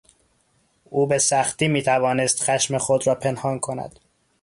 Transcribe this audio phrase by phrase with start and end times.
[0.83, 3.99] او به سختی میتوانست خشم خود را پنهان کند.